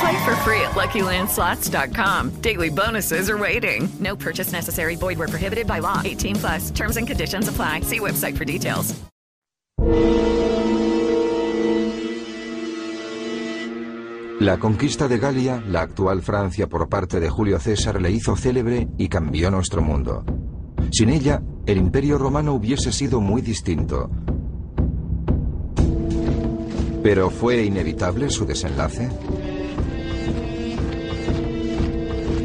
[0.00, 2.40] Play for free at LuckyLandSlots.com.
[2.40, 3.88] Daily bonuses are waiting.
[4.00, 4.96] No purchase necessary.
[4.96, 6.00] Void where prohibited by law.
[6.02, 6.70] 18 plus.
[6.70, 7.82] Terms and conditions apply.
[7.82, 8.94] See website for details.
[14.40, 18.88] La conquista de Galia, la actual Francia por parte de Julio César, le hizo célebre
[18.96, 20.24] y cambió nuestro mundo.
[20.90, 24.08] Sin ella, el imperio romano hubiese sido muy distinto.
[27.02, 29.10] ¿Pero fue inevitable su desenlace?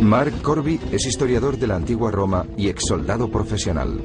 [0.01, 4.01] Mark Corby es historiador de la antigua Roma y ex soldado profesional.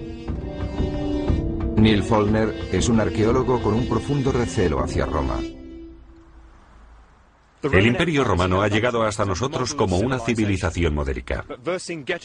[1.77, 5.39] Neil Follner es un arqueólogo con un profundo recelo hacia Roma.
[7.63, 11.45] El imperio romano ha llegado hasta nosotros como una civilización modérica.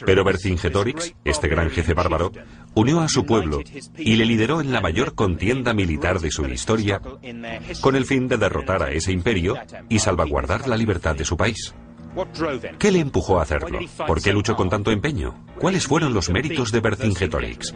[0.05, 2.31] Pero Vercingetorix, este gran jefe bárbaro,
[2.73, 3.59] unió a su pueblo
[3.97, 7.01] y le lideró en la mayor contienda militar de su historia
[7.81, 9.57] con el fin de derrotar a ese imperio
[9.89, 11.73] y salvaguardar la libertad de su país.
[12.79, 13.79] ¿Qué le empujó a hacerlo?
[14.07, 15.35] ¿Por qué luchó con tanto empeño?
[15.59, 17.73] ¿Cuáles fueron los méritos de Vercingetorix?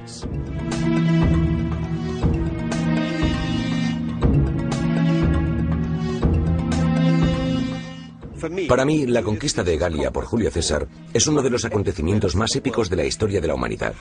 [8.68, 12.56] Para mí, la conquista de Galia por Julio César es uno de los acontecimientos más
[12.56, 13.94] épicos de la historia de la humanidad.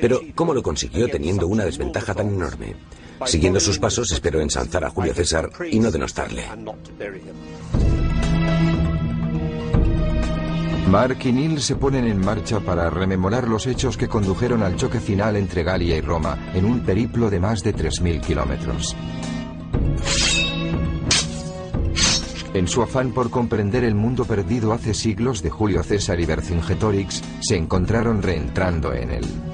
[0.00, 2.76] Pero, ¿cómo lo consiguió teniendo una desventaja tan enorme?
[3.26, 6.44] Siguiendo sus pasos, espero ensalzar a Julio César y no denostarle.
[10.90, 14.98] Mark y Neil se ponen en marcha para rememorar los hechos que condujeron al choque
[14.98, 18.96] final entre Galia y Roma en un periplo de más de 3.000 kilómetros.
[22.54, 27.22] En su afán por comprender el mundo perdido hace siglos de Julio César y Vercingetorix,
[27.40, 29.49] se encontraron reentrando en él.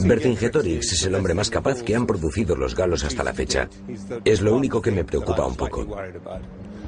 [0.00, 3.68] Vercingetorix es el hombre más capaz que han producido los galos hasta la fecha.
[4.24, 5.86] Es lo único que me preocupa un poco.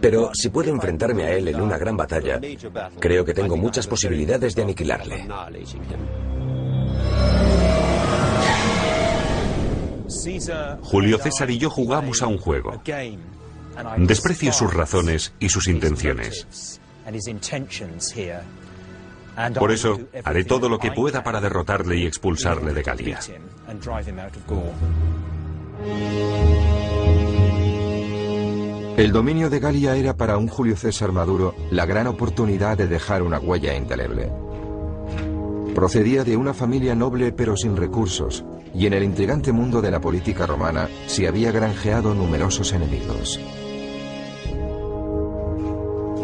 [0.01, 2.41] Pero si puedo enfrentarme a él en una gran batalla,
[2.99, 5.27] creo que tengo muchas posibilidades de aniquilarle.
[10.83, 12.83] Julio César y yo jugamos a un juego.
[13.99, 16.81] Desprecio sus razones y sus intenciones.
[19.59, 23.21] Por eso, haré todo lo que pueda para derrotarle y expulsarle de Galia.
[28.97, 33.23] El dominio de Galia era para un Julio César Maduro la gran oportunidad de dejar
[33.23, 34.33] una huella indeleble.
[35.75, 38.43] Procedía de una familia noble pero sin recursos,
[38.75, 43.39] y en el intrigante mundo de la política romana se había granjeado numerosos enemigos.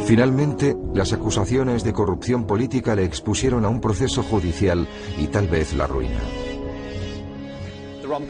[0.07, 4.87] Finalmente, las acusaciones de corrupción política le expusieron a un proceso judicial
[5.19, 6.21] y tal vez la ruina.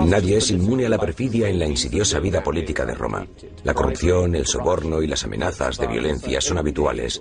[0.05, 3.27] Nadie es inmune a la perfidia en la insidiosa vida política de Roma.
[3.65, 7.21] La corrupción, el soborno y las amenazas de violencia son habituales.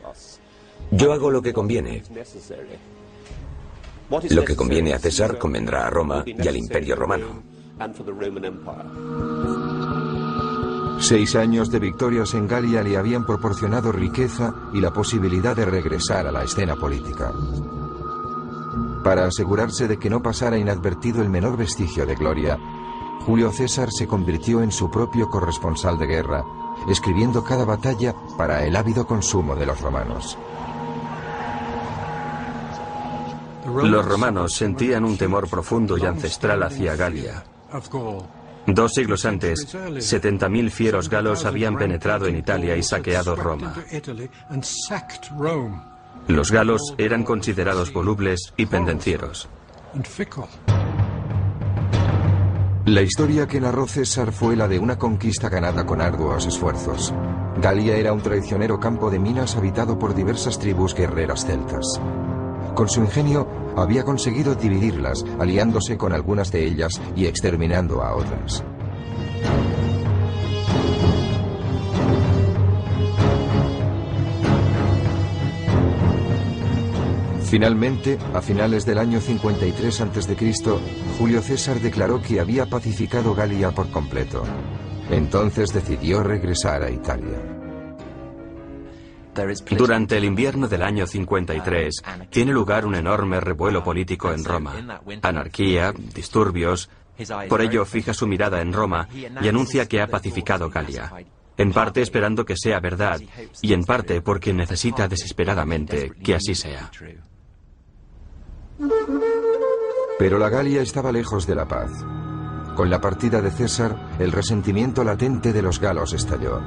[0.91, 2.03] Yo hago lo que conviene.
[4.29, 7.41] Lo que conviene a César convendrá a Roma y al imperio romano.
[11.01, 16.27] Seis años de victorias en Galia le habían proporcionado riqueza y la posibilidad de regresar
[16.27, 17.33] a la escena política.
[19.03, 22.59] Para asegurarse de que no pasara inadvertido el menor vestigio de gloria,
[23.25, 26.45] Julio César se convirtió en su propio corresponsal de guerra,
[26.87, 30.37] escribiendo cada batalla para el ávido consumo de los romanos.
[33.65, 37.43] Los romanos sentían un temor profundo y ancestral hacia Galia.
[38.67, 43.73] Dos siglos antes, 70.000 fieros galos habían penetrado en Italia y saqueado Roma.
[46.27, 49.49] Los galos eran considerados volubles y pendencieros.
[52.85, 57.13] La historia que narró César fue la de una conquista ganada con arduos esfuerzos.
[57.57, 61.99] Galia era un traicionero campo de minas habitado por diversas tribus guerreras celtas.
[62.75, 68.63] Con su ingenio había conseguido dividirlas, aliándose con algunas de ellas y exterminando a otras.
[77.51, 80.55] Finalmente, a finales del año 53 a.C.,
[81.19, 84.43] Julio César declaró que había pacificado Galia por completo.
[85.09, 87.60] Entonces decidió regresar a Italia.
[89.77, 94.99] Durante el invierno del año 53 tiene lugar un enorme revuelo político en Roma.
[95.21, 96.89] Anarquía, disturbios.
[97.47, 101.13] Por ello fija su mirada en Roma y anuncia que ha pacificado Galia.
[101.57, 103.21] En parte esperando que sea verdad
[103.61, 106.89] y en parte porque necesita desesperadamente que así sea.
[110.17, 111.91] Pero la Galia estaba lejos de la paz.
[112.75, 116.61] Con la partida de César, el resentimiento latente de los galos estalló.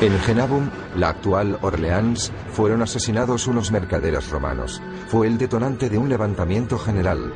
[0.00, 4.80] En Genabum, la actual Orleans, fueron asesinados unos mercaderes romanos.
[5.08, 7.34] Fue el detonante de un levantamiento general.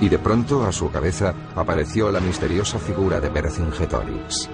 [0.00, 4.50] Y de pronto, a su cabeza, apareció la misteriosa figura de Vercingetorix.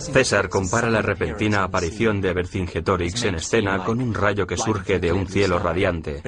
[0.00, 5.12] César compara la repentina aparición de Vercingetorix en escena con un rayo que surge de
[5.12, 6.22] un cielo radiante.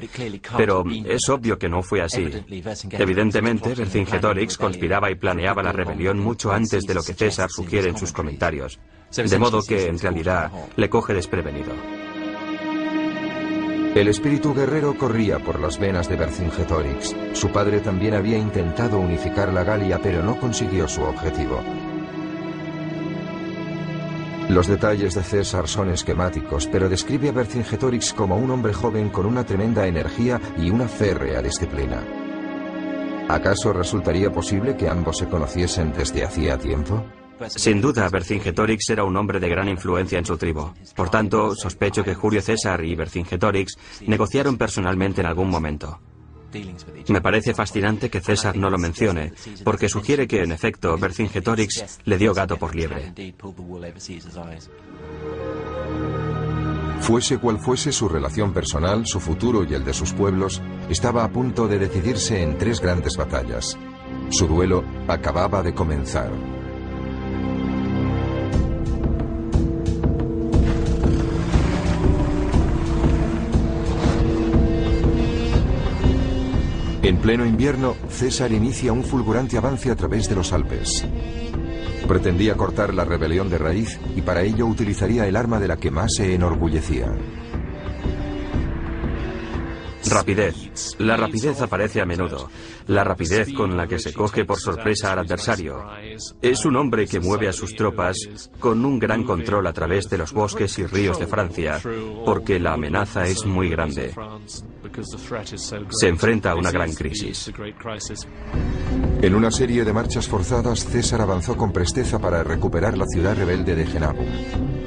[0.56, 2.28] Pero es obvio que no fue así.
[2.90, 7.99] Evidentemente, Vercingetorix conspiraba y planeaba la rebelión mucho antes de lo que César sugiere en
[7.99, 8.78] sus comentarios.
[9.14, 11.73] De modo que, en realidad, le coge desprevenido.
[13.96, 17.16] El espíritu guerrero corría por las venas de Vercingetorix.
[17.32, 21.62] Su padre también había intentado unificar la Galia, pero no consiguió su objetivo.
[24.49, 29.26] Los detalles de César son esquemáticos, pero describe a Vercingetorix como un hombre joven con
[29.26, 32.00] una tremenda energía y una férrea disciplina.
[33.29, 37.05] ¿Acaso resultaría posible que ambos se conociesen desde hacía tiempo?
[37.49, 40.73] Sin duda, Vercingetorix era un hombre de gran influencia en su tribu.
[40.95, 43.76] Por tanto, sospecho que Julio César y Vercingetorix
[44.07, 45.99] negociaron personalmente en algún momento.
[47.09, 49.33] Me parece fascinante que César no lo mencione,
[49.65, 53.12] porque sugiere que, en efecto, Vercingetorix le dio gato por liebre.
[57.00, 61.31] Fuese cual fuese su relación personal, su futuro y el de sus pueblos, estaba a
[61.31, 63.79] punto de decidirse en tres grandes batallas.
[64.31, 66.56] Su duelo acababa de comenzar.
[77.07, 81.07] En pleno invierno, César inicia un fulgurante avance a través de los Alpes.
[82.09, 85.93] Pretendía cortar la rebelión de raíz y para ello utilizaría el arma de la que
[85.93, 87.07] más se enorgullecía.
[90.11, 90.65] Rapidez.
[90.99, 92.50] La rapidez aparece a menudo.
[92.87, 95.85] La rapidez con la que se coge por sorpresa al adversario.
[96.42, 98.16] Es un hombre que mueve a sus tropas
[98.59, 101.80] con un gran control a través de los bosques y ríos de Francia,
[102.25, 104.14] porque la amenaza es muy grande.
[105.90, 107.52] Se enfrenta a una gran crisis.
[109.23, 113.75] En una serie de marchas forzadas, César avanzó con presteza para recuperar la ciudad rebelde
[113.75, 114.26] de Genabum,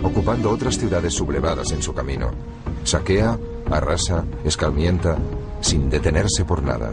[0.03, 2.31] ocupando otras ciudades sublevadas en su camino.
[2.84, 3.38] Saquea,
[3.69, 5.17] arrasa, escarmienta,
[5.62, 6.92] sin detenerse por nada.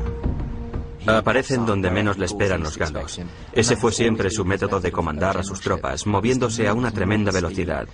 [1.06, 3.20] Aparecen donde menos le esperan los galos.
[3.52, 7.86] Ese fue siempre su método de comandar a sus tropas, moviéndose a una tremenda velocidad.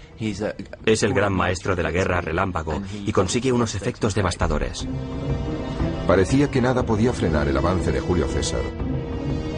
[0.87, 4.87] Es el gran maestro de la guerra relámpago y consigue unos efectos devastadores.
[6.07, 8.63] Parecía que nada podía frenar el avance de Julio César.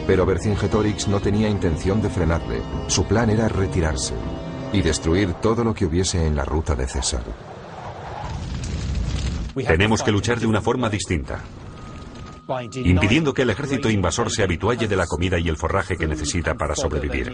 [0.05, 2.61] Pero Vercingetorix no tenía intención de frenarle.
[2.87, 4.13] Su plan era retirarse
[4.71, 7.23] y destruir todo lo que hubiese en la ruta de César.
[9.55, 11.41] Tenemos que luchar de una forma distinta,
[12.73, 16.55] impidiendo que el ejército invasor se habitualle de la comida y el forraje que necesita
[16.55, 17.31] para sobrevivir.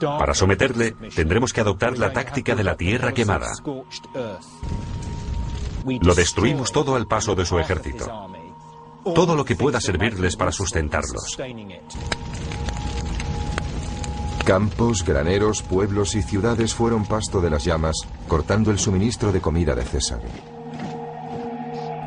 [0.00, 3.50] Para someterle, tendremos que adoptar la táctica de la tierra quemada.
[6.02, 8.28] Lo destruimos todo al paso de su ejército.
[9.14, 11.36] Todo lo que pueda servirles para sustentarlos.
[14.44, 19.74] Campos, graneros, pueblos y ciudades fueron pasto de las llamas, cortando el suministro de comida
[19.74, 20.20] de César.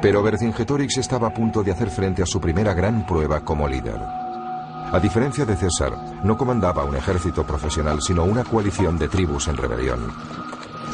[0.01, 3.99] Pero Vercingetorix estaba a punto de hacer frente a su primera gran prueba como líder.
[3.99, 5.93] A diferencia de César,
[6.23, 10.13] no comandaba un ejército profesional, sino una coalición de tribus en rebelión.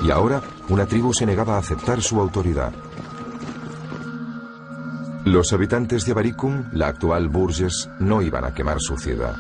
[0.04, 2.74] Y ahora, una tribu se negaba a aceptar su autoridad.
[5.26, 9.36] Los habitantes de Avaricum, la actual Bourges, no iban a quemar su ciudad.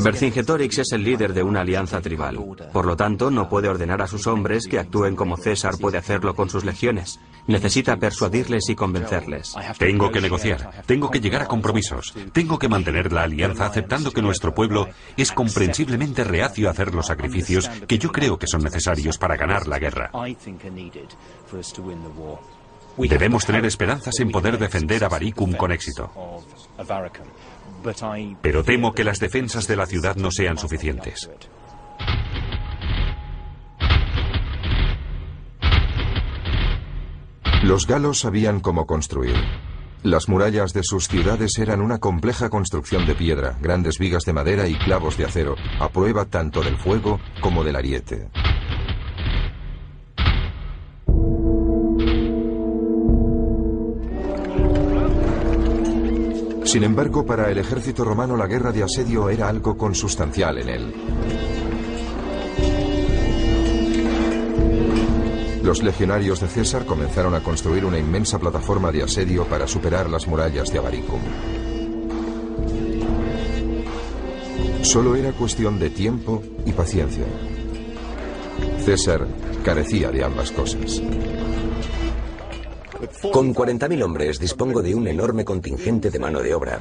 [0.00, 2.38] Vercingetorix es el líder de una alianza tribal.
[2.72, 6.34] Por lo tanto, no puede ordenar a sus hombres que actúen como César puede hacerlo
[6.34, 7.20] con sus legiones.
[7.46, 9.54] Necesita persuadirles y convencerles.
[9.78, 14.22] Tengo que negociar, tengo que llegar a compromisos, tengo que mantener la alianza aceptando que
[14.22, 19.18] nuestro pueblo es comprensiblemente reacio a hacer los sacrificios que yo creo que son necesarios
[19.18, 20.10] para ganar la guerra.
[22.96, 26.10] Debemos tener esperanzas en poder defender a Baricum con éxito.
[28.42, 31.30] Pero temo que las defensas de la ciudad no sean suficientes.
[37.62, 39.36] Los galos sabían cómo construir.
[40.02, 44.66] Las murallas de sus ciudades eran una compleja construcción de piedra, grandes vigas de madera
[44.66, 48.28] y clavos de acero, a prueba tanto del fuego como del ariete.
[56.72, 60.94] Sin embargo, para el ejército romano la guerra de asedio era algo consustancial en él.
[65.62, 70.26] Los legionarios de César comenzaron a construir una inmensa plataforma de asedio para superar las
[70.26, 71.20] murallas de Avaricum.
[74.80, 77.26] Solo era cuestión de tiempo y paciencia.
[78.82, 79.26] César
[79.62, 81.02] carecía de ambas cosas.
[83.30, 86.80] Con 40.000 hombres dispongo de un enorme contingente de mano de obra.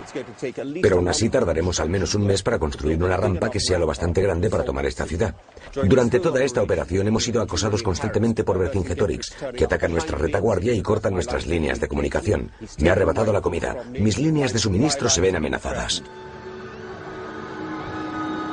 [0.82, 3.86] Pero aún así tardaremos al menos un mes para construir una rampa que sea lo
[3.86, 5.36] bastante grande para tomar esta ciudad.
[5.84, 10.82] Durante toda esta operación hemos sido acosados constantemente por Vercingetorix, que ataca nuestra retaguardia y
[10.82, 12.52] corta nuestras líneas de comunicación.
[12.80, 13.76] Me ha arrebatado la comida.
[13.92, 16.04] Mis líneas de suministro se ven amenazadas.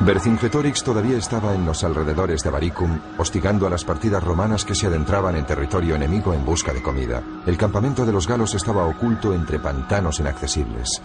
[0.01, 4.87] Vercingetorix todavía estaba en los alrededores de Avaricum, hostigando a las partidas romanas que se
[4.87, 7.23] adentraban en territorio enemigo en busca de comida.
[7.47, 11.03] El campamento de los galos estaba oculto entre pantanos inaccesibles.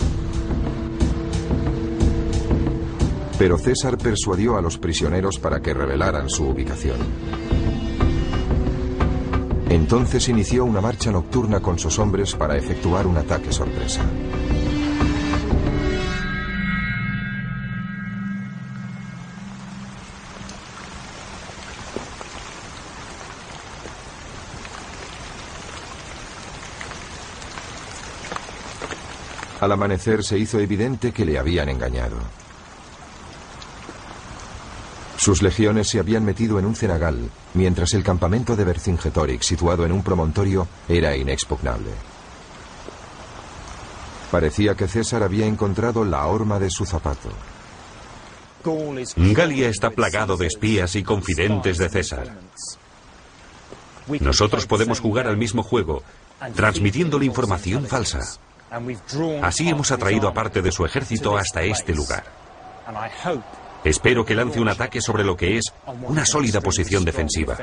[3.39, 6.97] Pero César persuadió a los prisioneros para que revelaran su ubicación.
[9.69, 14.01] Entonces inició una marcha nocturna con sus hombres para efectuar un ataque sorpresa.
[29.63, 32.17] Al amanecer se hizo evidente que le habían engañado.
[35.15, 39.93] Sus legiones se habían metido en un cenagal, mientras el campamento de Vercingetorix, situado en
[39.93, 41.91] un promontorio, era inexpugnable.
[44.31, 47.29] Parecía que César había encontrado la horma de su zapato.
[49.15, 52.37] Galia está plagado de espías y confidentes de César.
[54.19, 56.03] Nosotros podemos jugar al mismo juego,
[56.53, 58.19] transmitiéndole información falsa.
[59.41, 62.23] Así hemos atraído a parte de su ejército hasta este lugar.
[63.83, 67.57] Espero que lance un ataque sobre lo que es una sólida posición defensiva.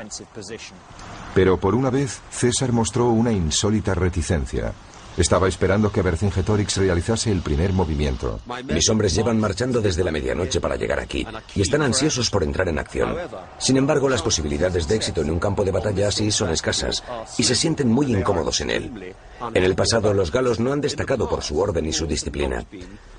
[1.33, 4.73] Pero por una vez, César mostró una insólita reticencia.
[5.17, 8.39] Estaba esperando que Vercingetorix realizase el primer movimiento.
[8.73, 12.69] Mis hombres llevan marchando desde la medianoche para llegar aquí y están ansiosos por entrar
[12.69, 13.15] en acción.
[13.57, 17.03] Sin embargo, las posibilidades de éxito en un campo de batalla así son escasas
[17.37, 19.15] y se sienten muy incómodos en él.
[19.53, 22.65] En el pasado, los galos no han destacado por su orden y su disciplina.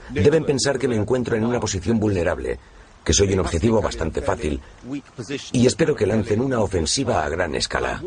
[0.09, 2.59] Deben pensar que me encuentro en una posición vulnerable,
[3.05, 4.61] que soy un objetivo bastante fácil
[5.53, 8.03] y espero que lancen una ofensiva a gran escala.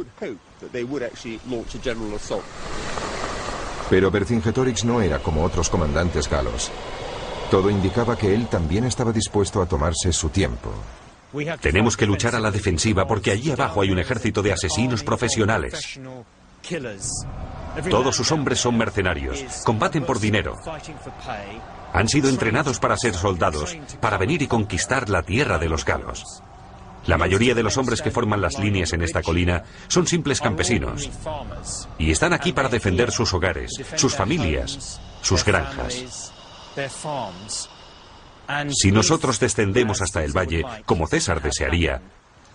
[3.89, 6.71] Pero Vercingetorix no era como otros comandantes galos.
[7.51, 10.71] Todo indicaba que él también estaba dispuesto a tomarse su tiempo.
[11.61, 15.99] Tenemos que luchar a la defensiva porque allí abajo hay un ejército de asesinos profesionales.
[17.89, 20.55] Todos sus hombres son mercenarios, combaten por dinero.
[21.93, 26.41] Han sido entrenados para ser soldados, para venir y conquistar la tierra de los galos.
[27.07, 31.09] La mayoría de los hombres que forman las líneas en esta colina son simples campesinos
[31.99, 36.31] y están aquí para defender sus hogares, sus familias, sus granjas.
[38.69, 42.01] Si nosotros descendemos hasta el valle, como César desearía,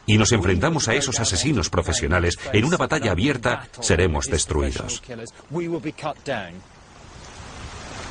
[0.06, 5.02] y nos enfrentamos a esos asesinos profesionales en una batalla abierta, seremos destruidos.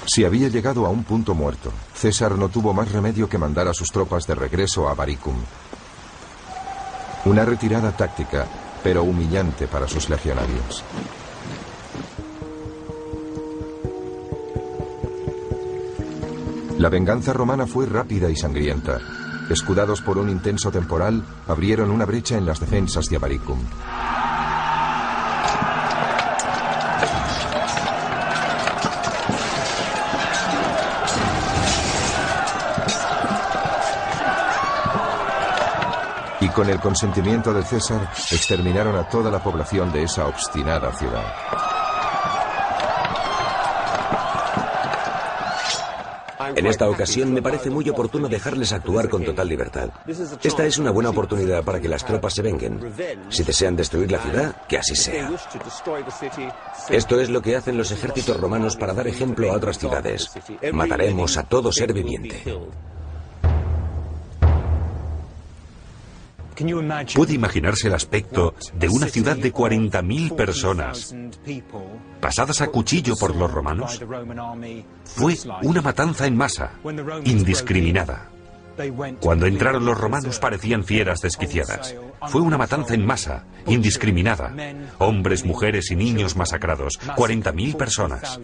[0.05, 3.74] Si había llegado a un punto muerto, César no tuvo más remedio que mandar a
[3.74, 5.36] sus tropas de regreso a Baricum,
[7.25, 8.45] una retirada táctica,
[8.83, 10.83] pero humillante para sus legionarios.
[16.77, 19.00] La venganza romana fue rápida y sangrienta.
[19.50, 23.59] Escudados por un intenso temporal, abrieron una brecha en las defensas de Avaricum.
[36.59, 41.24] Con el consentimiento de César, exterminaron a toda la población de esa obstinada ciudad.
[46.57, 49.89] En esta ocasión me parece muy oportuno dejarles actuar con total libertad.
[50.43, 52.93] Esta es una buena oportunidad para que las tropas se venguen.
[53.29, 55.31] Si desean destruir la ciudad, que así sea.
[56.89, 60.29] Esto es lo que hacen los ejércitos romanos para dar ejemplo a otras ciudades.
[60.74, 62.43] Mataremos a todo ser viviente.
[67.15, 71.15] ¿Puede imaginarse el aspecto de una ciudad de 40.000 personas
[72.19, 74.00] pasadas a cuchillo por los romanos?
[75.05, 76.72] Fue una matanza en masa,
[77.24, 78.29] indiscriminada.
[79.19, 81.95] Cuando entraron los romanos parecían fieras desquiciadas.
[82.27, 84.53] Fue una matanza en masa, indiscriminada.
[85.00, 87.00] Hombres, mujeres y niños masacrados.
[87.15, 88.39] 40.000 personas.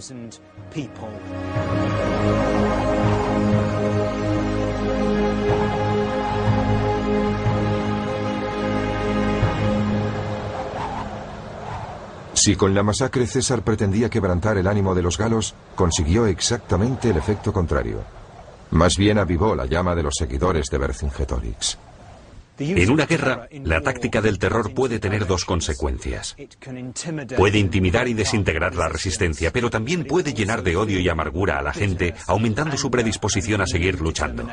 [12.46, 17.18] Si con la masacre César pretendía quebrantar el ánimo de los galos, consiguió exactamente el
[17.18, 18.04] efecto contrario.
[18.70, 21.80] Más bien avivó la llama de los seguidores de Vercingetorix.
[22.60, 26.36] En una guerra, la táctica del terror puede tener dos consecuencias.
[27.36, 31.64] Puede intimidar y desintegrar la resistencia, pero también puede llenar de odio y amargura a
[31.64, 34.48] la gente, aumentando su predisposición a seguir luchando.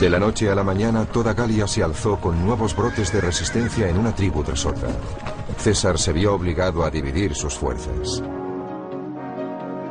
[0.00, 3.88] De la noche a la mañana, toda Galia se alzó con nuevos brotes de resistencia
[3.88, 4.88] en una tribu tras otra.
[5.60, 8.22] César se vio obligado a dividir sus fuerzas.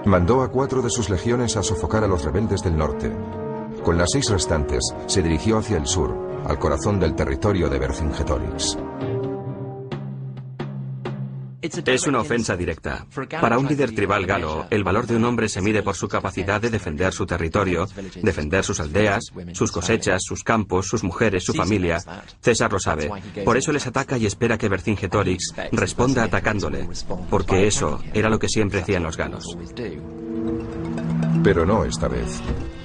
[0.06, 3.16] Mandó a cuatro de sus legiones a sofocar a los rebeldes del norte,
[3.84, 6.12] con las seis restantes, se dirigió hacia el sur,
[6.46, 8.78] al corazón del territorio de Vercingetorix.
[11.62, 13.06] Es una ofensa directa.
[13.42, 16.62] Para un líder tribal galo, el valor de un hombre se mide por su capacidad
[16.62, 17.88] de defender su territorio,
[18.22, 22.00] defender sus aldeas, sus cosechas, sus campos, sus mujeres, su familia.
[22.42, 23.12] César lo sabe.
[23.44, 26.88] Por eso les ataca y espera que Vercingetorix responda atacándole,
[27.30, 29.46] porque eso era lo que siempre hacían los galos.
[31.44, 32.42] Pero no esta vez.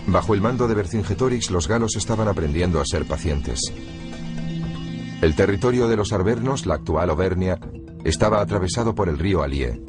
[0.06, 3.60] Bajo el mando de Vercingetorix, los galos estaban aprendiendo a ser pacientes.
[5.22, 7.58] El territorio de los arvernos, la actual Auvernia,
[8.04, 9.82] estaba atravesado por el río Alie.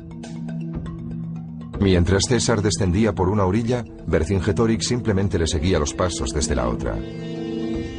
[1.80, 6.97] Mientras César descendía por una orilla, Vercingetorix simplemente le seguía los pasos desde la otra.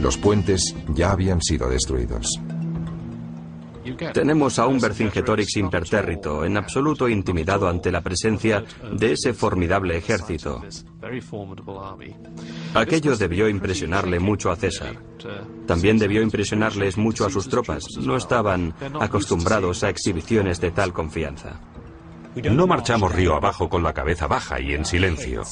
[0.00, 2.40] Los puentes ya habían sido destruidos.
[4.12, 10.62] Tenemos a un Vercingetorix impertérrito, en absoluto intimidado ante la presencia de ese formidable ejército.
[12.74, 14.96] Aquello debió impresionarle mucho a César.
[15.66, 17.84] También debió impresionarles mucho a sus tropas.
[18.00, 21.60] No estaban acostumbrados a exhibiciones de tal confianza.
[22.44, 25.42] No marchamos río abajo con la cabeza baja y en silencio.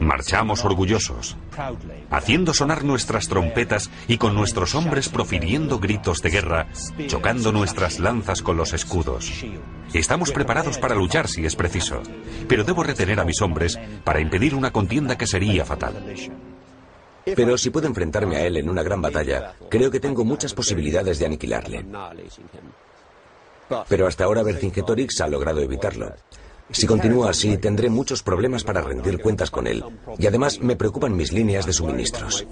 [0.00, 1.36] Marchamos orgullosos,
[2.10, 6.68] haciendo sonar nuestras trompetas y con nuestros hombres profiriendo gritos de guerra,
[7.06, 9.30] chocando nuestras lanzas con los escudos.
[9.92, 12.02] Estamos preparados para luchar si es preciso,
[12.48, 16.14] pero debo retener a mis hombres para impedir una contienda que sería fatal.
[17.36, 21.18] Pero si puedo enfrentarme a él en una gran batalla, creo que tengo muchas posibilidades
[21.18, 21.84] de aniquilarle.
[23.88, 26.12] Pero hasta ahora Vercingetorix ha logrado evitarlo.
[26.70, 29.82] Si continúa así, tendré muchos problemas para rendir cuentas con él.
[30.18, 32.46] Y además me preocupan mis líneas de suministros.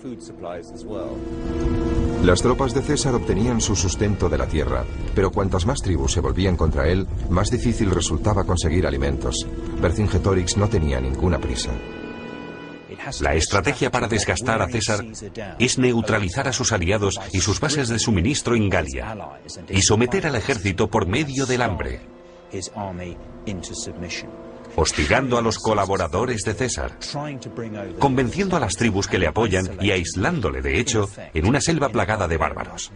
[2.25, 6.21] Las tropas de César obtenían su sustento de la tierra, pero cuantas más tribus se
[6.21, 9.47] volvían contra él, más difícil resultaba conseguir alimentos.
[9.81, 11.71] Vercingetorix no tenía ninguna prisa.
[13.21, 15.05] La estrategia para desgastar a César
[15.59, 19.17] es neutralizar a sus aliados y sus bases de suministro en Galia
[19.69, 22.01] y someter al ejército por medio del hambre,
[24.77, 26.99] hostigando a los colaboradores de César,
[27.99, 32.29] convenciendo a las tribus que le apoyan y aislándole, de hecho, en una selva plagada
[32.29, 32.93] de bárbaros.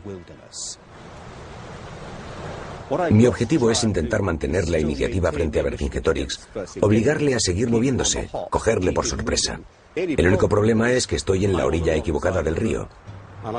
[3.11, 6.49] Mi objetivo es intentar mantener la iniciativa frente a Vercingetorix,
[6.81, 9.61] obligarle a seguir moviéndose, cogerle por sorpresa.
[9.95, 12.89] El único problema es que estoy en la orilla equivocada del río.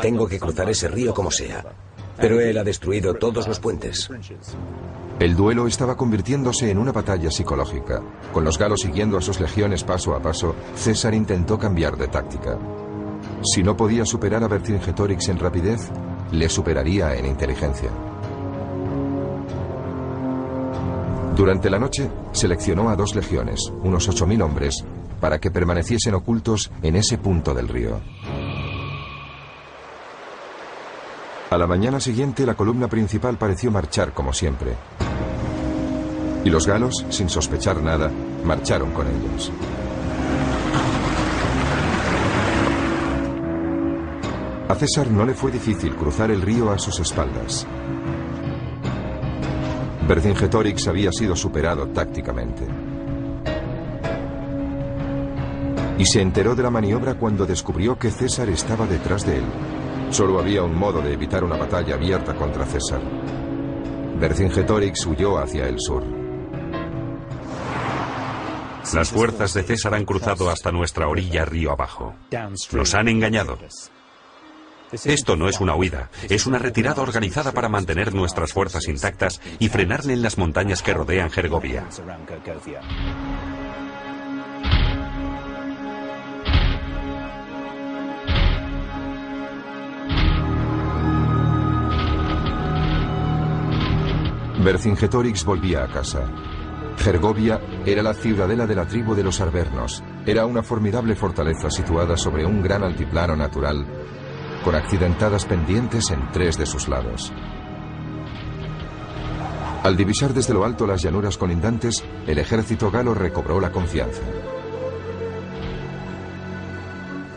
[0.02, 1.66] Tengo que cruzar ese río como sea.
[2.18, 4.10] Pero él ha destruido todos los puentes.
[5.20, 8.02] El duelo estaba convirtiéndose en una batalla psicológica.
[8.34, 12.58] Con los galos siguiendo a sus legiones paso a paso, César intentó cambiar de táctica.
[13.44, 15.90] Si no podía superar a Vercingetorix en rapidez,
[16.32, 17.90] le superaría en inteligencia.
[21.36, 24.86] Durante la noche, seleccionó a dos legiones, unos 8.000 hombres,
[25.22, 28.02] para que permaneciesen ocultos en ese punto del río.
[31.52, 34.74] A la mañana siguiente la columna principal pareció marchar como siempre.
[36.44, 38.12] Y los galos, sin sospechar nada,
[38.44, 39.52] marcharon con ellos.
[44.68, 47.68] A César no le fue difícil cruzar el río a sus espaldas.
[50.08, 52.81] Vercingetorix había sido superado tácticamente.
[55.98, 59.44] Y se enteró de la maniobra cuando descubrió que César estaba detrás de él.
[60.10, 63.02] Solo había un modo de evitar una batalla abierta contra César.
[64.20, 66.04] Vercingetorix huyó hacia el sur.
[68.94, 72.16] Las fuerzas de César han cruzado hasta nuestra orilla río abajo.
[72.74, 73.58] Nos han engañado.
[74.92, 79.70] Esto no es una huida, es una retirada organizada para mantener nuestras fuerzas intactas y
[79.70, 81.88] frenarle en las montañas que rodean Gergovia.
[94.64, 96.30] Vercingetorix volvía a casa.
[96.98, 100.04] Gergovia era la ciudadela de la tribu de los Arvernos.
[100.26, 103.86] Era una formidable fortaleza situada sobre un gran altiplano natural,
[104.64, 107.34] con accidentadas pendientes en tres de sus lados.
[109.84, 114.22] Al divisar desde lo alto las llanuras colindantes, el ejército galo recobró la confianza.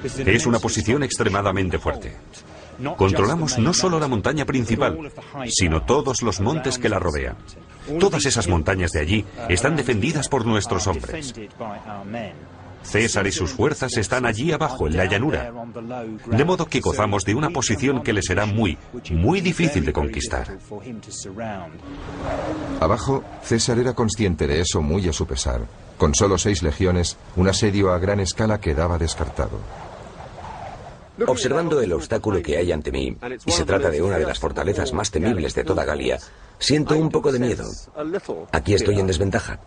[0.05, 2.15] Es una posición extremadamente fuerte.
[2.97, 5.13] Controlamos no solo la montaña principal,
[5.49, 7.37] sino todos los montes que la rodean.
[7.99, 11.35] Todas esas montañas de allí están defendidas por nuestros hombres.
[12.85, 15.53] César y sus fuerzas están allí abajo, en la llanura.
[16.27, 18.79] De modo que gozamos de una posición que le será muy,
[19.11, 20.59] muy difícil de conquistar.
[22.81, 25.63] Abajo, César era consciente de eso muy a su pesar.
[25.97, 29.59] Con solo seis legiones, un asedio a gran escala quedaba descartado.
[31.27, 34.93] Observando el obstáculo que hay ante mí, y se trata de una de las fortalezas
[34.93, 36.19] más temibles de toda Galia,
[36.59, 37.65] siento un poco de miedo.
[38.53, 39.61] Aquí estoy en desventaja.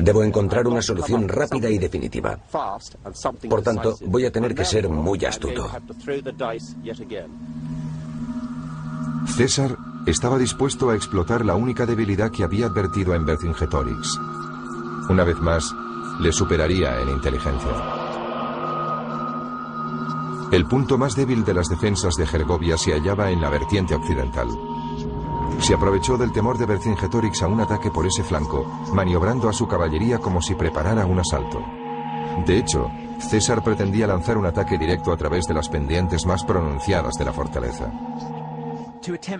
[0.00, 2.38] Debo encontrar una solución rápida y definitiva.
[3.48, 5.70] Por tanto, voy a tener que ser muy astuto.
[9.36, 14.18] César estaba dispuesto a explotar la única debilidad que había advertido en Vercingetorix.
[15.10, 15.74] Una vez más,
[16.20, 18.07] le superaría en inteligencia.
[20.50, 24.48] El punto más débil de las defensas de Gergovia se hallaba en la vertiente occidental.
[25.60, 29.68] Se aprovechó del temor de Vercingetorix a un ataque por ese flanco, maniobrando a su
[29.68, 31.62] caballería como si preparara un asalto.
[32.46, 37.14] De hecho, César pretendía lanzar un ataque directo a través de las pendientes más pronunciadas
[37.18, 37.92] de la fortaleza.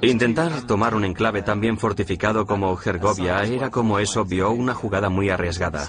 [0.03, 5.09] Intentar tomar un enclave tan bien fortificado como Gergovia era, como es obvio, una jugada
[5.09, 5.89] muy arriesgada.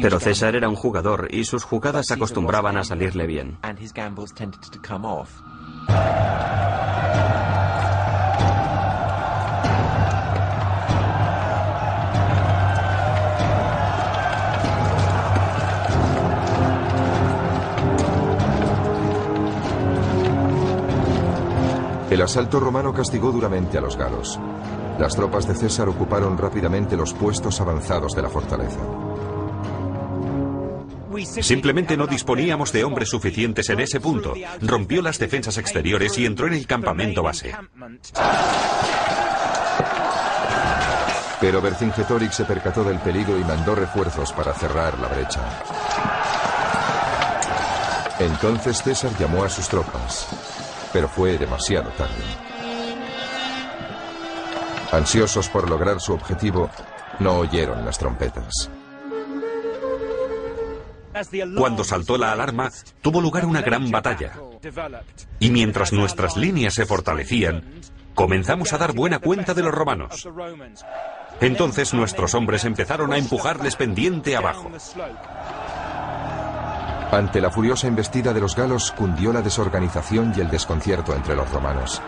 [0.00, 3.58] Pero César era un jugador y sus jugadas acostumbraban a salirle bien.
[22.12, 24.38] El asalto romano castigó duramente a los galos.
[24.98, 28.80] Las tropas de César ocuparon rápidamente los puestos avanzados de la fortaleza.
[31.42, 34.34] Simplemente no disponíamos de hombres suficientes en ese punto.
[34.60, 37.54] Rompió las defensas exteriores y entró en el campamento base.
[41.40, 45.40] Pero Vercingetorix se percató del peligro y mandó refuerzos para cerrar la brecha.
[48.20, 50.28] Entonces César llamó a sus tropas
[50.92, 52.22] pero fue demasiado tarde.
[54.92, 56.70] Ansiosos por lograr su objetivo,
[57.18, 58.70] no oyeron las trompetas.
[61.56, 64.32] Cuando saltó la alarma, tuvo lugar una gran batalla.
[65.38, 67.64] Y mientras nuestras líneas se fortalecían,
[68.14, 70.28] comenzamos a dar buena cuenta de los romanos.
[71.40, 74.70] Entonces nuestros hombres empezaron a empujarles pendiente abajo.
[77.10, 81.50] Ante la furiosa embestida de los galos cundió la desorganización y el desconcierto entre los
[81.50, 82.00] romanos.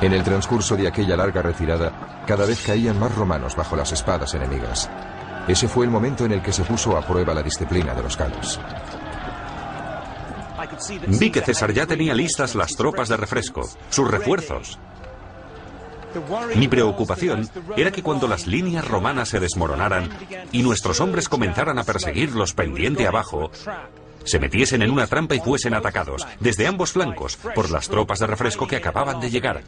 [0.00, 4.34] En el transcurso de aquella larga retirada, cada vez caían más romanos bajo las espadas
[4.34, 4.90] enemigas.
[5.48, 8.16] Ese fue el momento en el que se puso a prueba la disciplina de los
[8.16, 8.60] galos.
[11.06, 14.78] Vi que César ya tenía listas las tropas de refresco, sus refuerzos.
[16.54, 20.08] Mi preocupación era que cuando las líneas romanas se desmoronaran
[20.50, 23.50] y nuestros hombres comenzaran a perseguirlos pendiente abajo,
[24.26, 28.26] se metiesen en una trampa y fuesen atacados desde ambos flancos por las tropas de
[28.26, 29.62] refresco que acababan de llegar.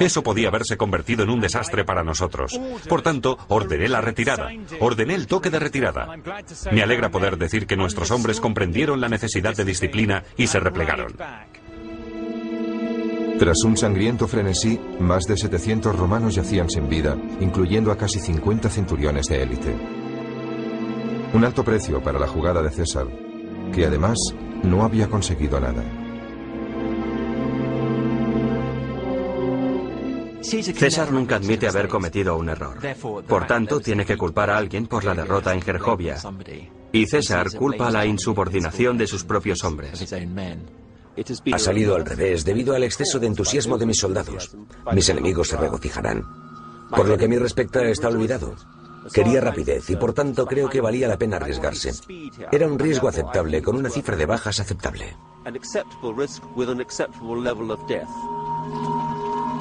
[0.00, 2.60] Eso podía haberse convertido en un desastre para nosotros.
[2.88, 4.50] Por tanto, ordené la retirada,
[4.80, 6.08] ordené el toque de retirada.
[6.72, 11.14] Me alegra poder decir que nuestros hombres comprendieron la necesidad de disciplina y se replegaron.
[13.38, 18.68] Tras un sangriento frenesí, más de 700 romanos yacían sin vida, incluyendo a casi 50
[18.70, 20.03] centuriones de élite.
[21.34, 23.08] Un alto precio para la jugada de César,
[23.74, 24.16] que además
[24.62, 25.82] no había conseguido nada.
[30.40, 32.78] César nunca admite haber cometido un error.
[33.26, 36.18] Por tanto, tiene que culpar a alguien por la derrota en Gergovia.
[36.92, 40.14] Y César culpa a la insubordinación de sus propios hombres.
[41.52, 44.56] Ha salido al revés debido al exceso de entusiasmo de mis soldados.
[44.92, 46.22] Mis enemigos se regocijarán.
[46.90, 48.54] Por lo que a mí respecta, está olvidado.
[49.12, 51.92] Quería rapidez y por tanto creo que valía la pena arriesgarse.
[52.50, 55.16] Era un riesgo aceptable con una cifra de bajas aceptable.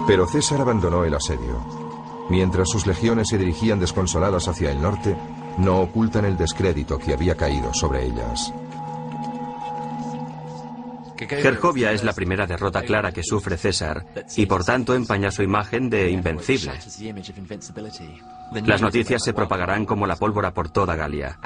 [0.08, 1.84] Pero César abandonó el asedio.
[2.30, 5.16] Mientras sus legiones se dirigían desconsoladas hacia el norte,
[5.58, 8.54] no ocultan el descrédito que había caído sobre ellas.
[11.18, 15.90] Gergovia es la primera derrota clara que sufre César y por tanto empaña su imagen
[15.90, 16.74] de invencible.
[18.66, 21.40] Las noticias se propagarán como la pólvora por toda Galia.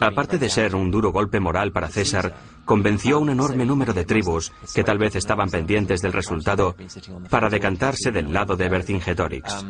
[0.00, 4.04] Aparte de ser un duro golpe moral para César, convenció a un enorme número de
[4.04, 6.76] tribus que tal vez estaban pendientes del resultado
[7.28, 9.64] para decantarse del lado de Vercingetorix.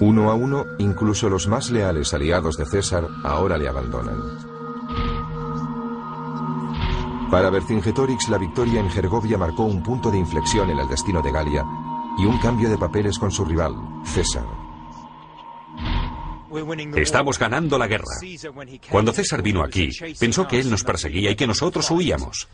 [0.00, 4.51] Uno a uno, incluso los más leales aliados de César ahora le abandonan.
[7.32, 11.32] Para Vercingetorix la victoria en Gergovia marcó un punto de inflexión en el destino de
[11.32, 11.64] Galia
[12.18, 14.44] y un cambio de papeles con su rival, César.
[16.94, 18.20] Estamos ganando la guerra.
[18.90, 19.88] Cuando César vino aquí,
[20.20, 22.48] pensó que él nos perseguía y que nosotros huíamos.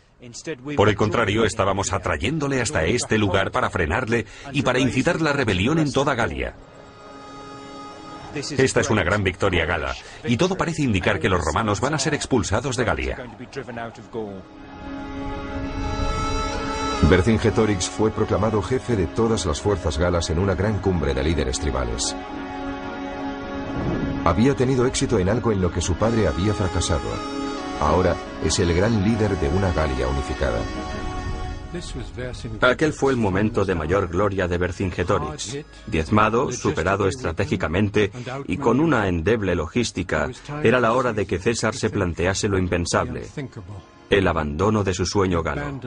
[0.77, 5.79] Por el contrario, estábamos atrayéndole hasta este lugar para frenarle y para incitar la rebelión
[5.79, 6.55] en toda Galia.
[8.33, 11.99] Esta es una gran victoria gala, y todo parece indicar que los romanos van a
[11.99, 13.17] ser expulsados de Galia.
[17.07, 21.59] Vercingetorix fue proclamado jefe de todas las fuerzas galas en una gran cumbre de líderes
[21.59, 22.15] tribales.
[24.25, 27.09] Había tenido éxito en algo en lo que su padre había fracasado.
[27.79, 30.59] Ahora es el gran líder de una Galia unificada.
[32.61, 35.57] Aquel fue el momento de mayor gloria de Vercingetorix.
[35.87, 38.11] Diezmado, superado estratégicamente
[38.47, 40.29] y con una endeble logística,
[40.63, 43.27] era la hora de que César se plantease lo impensable,
[44.09, 45.79] el abandono de su sueño galo.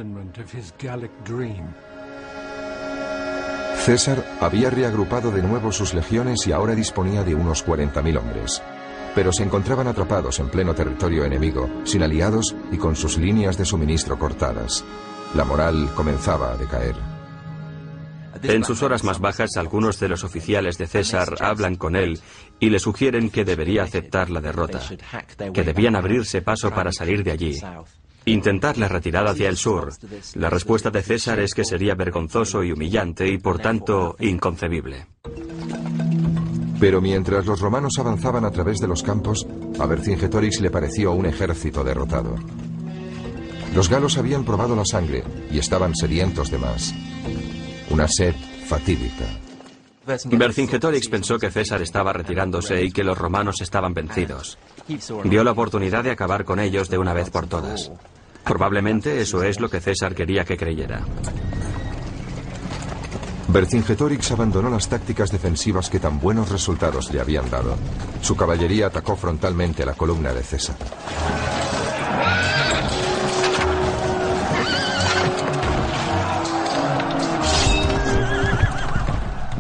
[3.77, 8.63] César había reagrupado de nuevo sus legiones y ahora disponía de unos 40.000 hombres.
[9.15, 13.67] pero se encontraban atrapados en pleno territorio enemigo, sin aliados y con sus líneas de
[13.67, 14.85] suministro cortadas.
[15.35, 16.95] La moral comenzaba a decaer.
[18.43, 22.21] En sus horas más bajas, algunos de los oficiales de César hablan con él
[22.59, 24.81] y le sugieren que debería aceptar la derrota,
[25.53, 27.61] que debían abrirse paso para salir de allí.
[28.25, 29.93] Intentar la retirada hacia el sur.
[30.35, 35.07] La respuesta de César es que sería vergonzoso y humillante y por tanto inconcebible.
[36.79, 39.47] Pero mientras los romanos avanzaban a través de los campos,
[39.79, 42.37] a Vercingetorix le pareció un ejército derrotado.
[43.75, 46.95] Los galos habían probado la sangre y estaban sedientos de más.
[47.91, 48.35] Una sed
[48.67, 49.25] fatídica.
[50.25, 54.59] Vercingetorix pensó que César estaba retirándose y que los romanos estaban vencidos.
[55.25, 57.91] Vio la oportunidad de acabar con ellos de una vez por todas.
[58.45, 61.03] Probablemente eso es lo que César quería que creyera.
[63.49, 67.77] Vercingetorix abandonó las tácticas defensivas que tan buenos resultados le habían dado.
[68.23, 70.77] Su caballería atacó frontalmente la columna de César.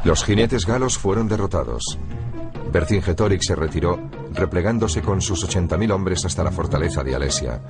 [0.04, 1.98] Los jinetes galos fueron derrotados.
[2.72, 4.00] Vercingetorix se retiró,
[4.34, 7.62] replegándose con sus 80.000 hombres hasta la fortaleza de Alesia.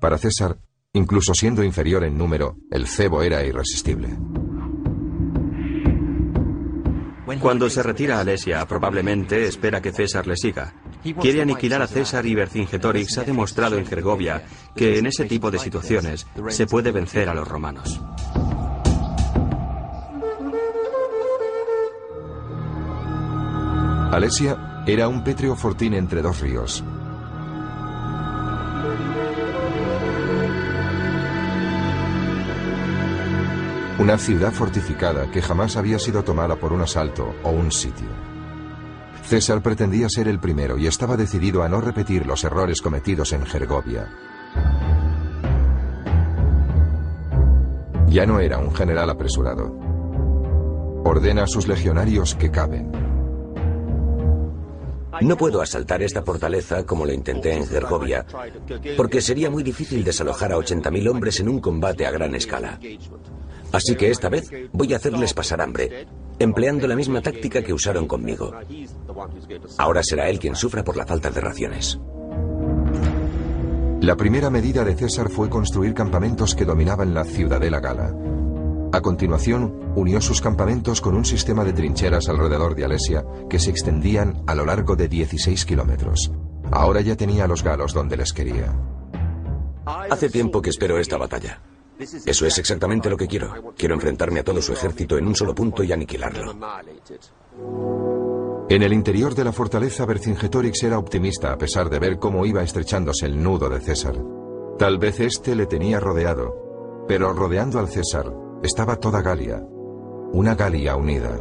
[0.00, 0.58] Para César,
[0.92, 4.16] incluso siendo inferior en número, el cebo era irresistible.
[7.40, 10.74] Cuando se retira a Alesia, probablemente espera que César le siga.
[11.20, 14.42] Quiere aniquilar a César y Vercingetorix ha demostrado en Gergovia
[14.74, 18.00] que en ese tipo de situaciones se puede vencer a los romanos.
[24.12, 26.84] Alesia era un pétreo fortín entre dos ríos.
[33.98, 38.08] Una ciudad fortificada que jamás había sido tomada por un asalto o un sitio.
[39.22, 43.46] César pretendía ser el primero y estaba decidido a no repetir los errores cometidos en
[43.46, 44.08] Gergovia.
[48.08, 49.72] Ya no era un general apresurado.
[51.04, 53.03] Ordena a sus legionarios que caben.
[55.20, 58.26] No puedo asaltar esta fortaleza como lo intenté en Gergovia,
[58.96, 62.78] porque sería muy difícil desalojar a 80.000 hombres en un combate a gran escala.
[63.72, 66.06] Así que esta vez voy a hacerles pasar hambre,
[66.38, 68.52] empleando la misma táctica que usaron conmigo.
[69.78, 71.98] Ahora será él quien sufra por la falta de raciones.
[74.00, 78.14] La primera medida de César fue construir campamentos que dominaban la ciudadela gala.
[78.94, 83.70] A continuación, unió sus campamentos con un sistema de trincheras alrededor de Alesia que se
[83.70, 86.30] extendían a lo largo de 16 kilómetros.
[86.70, 88.72] Ahora ya tenía a los galos donde les quería.
[89.84, 91.60] Hace tiempo que espero esta batalla.
[91.98, 93.74] Eso es exactamente lo que quiero.
[93.76, 96.54] Quiero enfrentarme a todo su ejército en un solo punto y aniquilarlo.
[98.68, 102.62] En el interior de la fortaleza, Vercingetorix era optimista a pesar de ver cómo iba
[102.62, 104.14] estrechándose el nudo de César.
[104.78, 109.62] Tal vez éste le tenía rodeado, pero rodeando al César estaba toda Galia,
[110.32, 111.38] una Galia unida.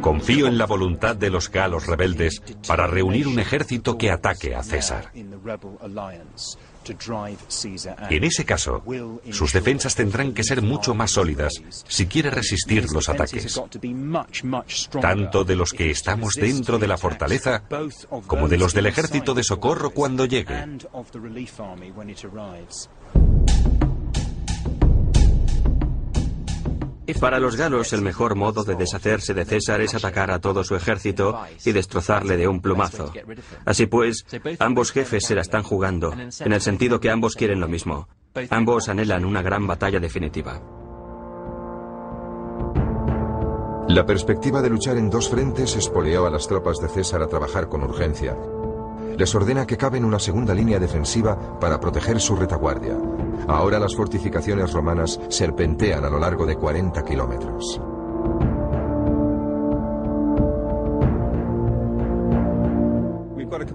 [0.00, 4.62] Confío en la voluntad de los galos rebeldes para reunir un ejército que ataque a
[4.62, 5.10] César.
[8.10, 8.82] En ese caso,
[9.30, 11.54] sus defensas tendrán que ser mucho más sólidas
[11.88, 13.60] si quiere resistir los ataques,
[15.00, 17.62] tanto de los que estamos dentro de la fortaleza
[18.26, 20.64] como de los del ejército de socorro cuando llegue.
[27.20, 30.76] Para los galos el mejor modo de deshacerse de César es atacar a todo su
[30.76, 33.12] ejército y destrozarle de un plumazo.
[33.64, 34.24] Así pues,
[34.58, 38.08] ambos jefes se la están jugando, en el sentido que ambos quieren lo mismo.
[38.50, 40.60] Ambos anhelan una gran batalla definitiva.
[43.88, 47.68] La perspectiva de luchar en dos frentes espoleó a las tropas de César a trabajar
[47.68, 48.36] con urgencia.
[49.16, 52.96] Les ordena que caben una segunda línea defensiva para proteger su retaguardia.
[53.48, 57.80] Ahora las fortificaciones romanas serpentean a lo largo de 40 kilómetros.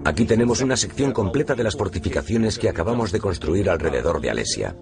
[0.04, 4.76] Aquí tenemos una sección completa de las fortificaciones que acabamos de construir alrededor de Alesia.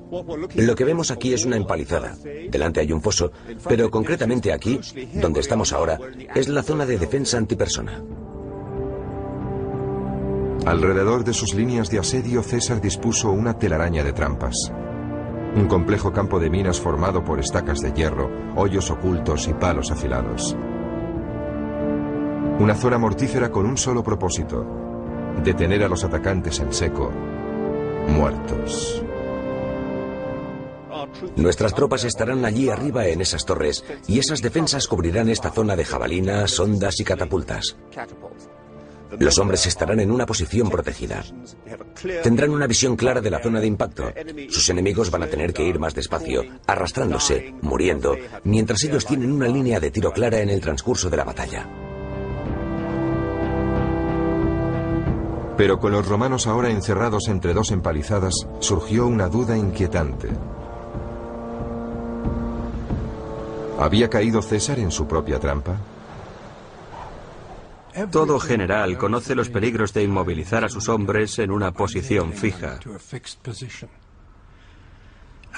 [0.54, 2.16] Lo que vemos aquí es una empalizada.
[2.50, 3.32] Delante hay un foso,
[3.68, 4.80] pero concretamente aquí,
[5.14, 5.98] donde estamos ahora,
[6.34, 8.02] es la zona de defensa antipersona.
[10.66, 14.72] Alrededor de sus líneas de asedio, César dispuso una telaraña de trampas.
[15.54, 20.56] Un complejo campo de minas formado por estacas de hierro, hoyos ocultos y palos afilados.
[22.58, 24.66] Una zona mortífera con un solo propósito,
[25.44, 27.12] detener a los atacantes en seco,
[28.08, 29.04] muertos.
[31.36, 35.84] Nuestras tropas estarán allí arriba en esas torres y esas defensas cubrirán esta zona de
[35.84, 37.76] jabalinas, ondas y catapultas.
[39.18, 41.24] Los hombres estarán en una posición protegida.
[42.22, 44.12] Tendrán una visión clara de la zona de impacto.
[44.50, 49.48] Sus enemigos van a tener que ir más despacio, arrastrándose, muriendo, mientras ellos tienen una
[49.48, 51.68] línea de tiro clara en el transcurso de la batalla.
[55.56, 60.28] Pero con los romanos ahora encerrados entre dos empalizadas, surgió una duda inquietante.
[63.78, 65.76] ¿Había caído César en su propia trampa?
[68.10, 72.78] Todo general conoce los peligros de inmovilizar a sus hombres en una posición fija.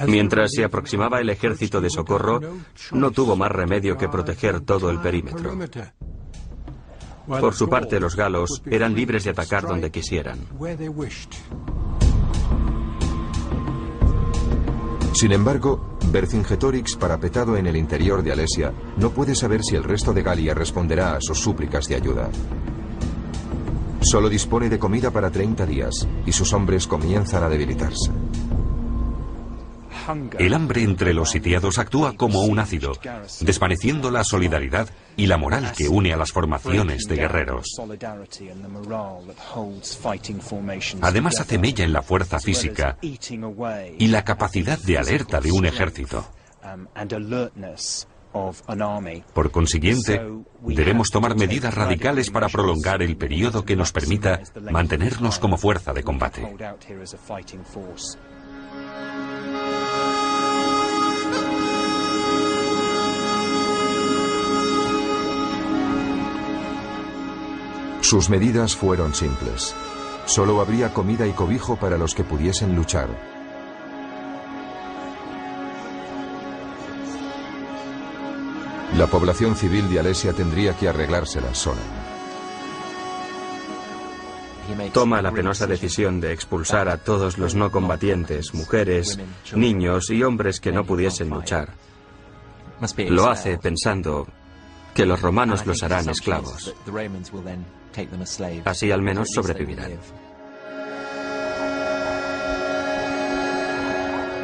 [0.07, 2.41] Mientras se aproximaba el ejército de socorro,
[2.93, 5.59] no tuvo más remedio que proteger todo el perímetro.
[7.27, 10.39] Por su parte, los galos eran libres de atacar donde quisieran.
[15.19, 15.81] Sin embargo,
[16.13, 20.55] Vercingetorix, parapetado en el interior de Alesia, no puede saber si el resto de Galia
[20.55, 22.31] responderá a sus súplicas de ayuda.
[24.01, 28.13] Solo dispone de comida para 30 días y sus hombres comienzan a debilitarse.
[30.39, 32.93] El hambre entre los sitiados actúa como un ácido,
[33.41, 37.67] desvaneciendo la solidaridad y la moral que une a las formaciones de guerreros.
[41.01, 46.27] Además hace mella en la fuerza física y la capacidad de alerta de un ejército.
[49.35, 50.21] Por consiguiente,
[50.61, 54.41] debemos tomar medidas radicales para prolongar el periodo que nos permita
[54.71, 56.47] mantenernos como fuerza de combate.
[68.09, 69.75] Sus medidas fueron simples.
[70.25, 73.07] Solo habría comida y cobijo para los que pudiesen luchar.
[78.97, 81.83] La población civil de Alesia tendría que arreglársela sola.
[84.95, 89.19] Toma la penosa decisión de expulsar a todos los no combatientes, mujeres,
[89.55, 91.75] niños y hombres que no pudiesen luchar.
[93.11, 94.27] Lo hace pensando
[94.95, 96.75] que los romanos los harán esclavos.
[98.65, 99.99] Así al menos sobrevivirán.